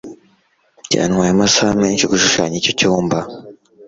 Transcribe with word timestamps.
Byantwaye 0.85 1.31
amasaha 1.33 1.73
menshi 1.83 2.09
gushushanya 2.11 2.55
icyo 2.57 2.71
cyumba 2.79 3.17